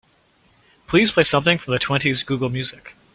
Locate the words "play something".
1.11-1.59